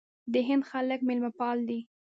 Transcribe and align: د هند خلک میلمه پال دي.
د 0.33 0.35
هند 0.47 0.63
خلک 0.69 0.99
میلمه 1.07 1.31
پال 1.39 1.57
دي. 1.69 1.79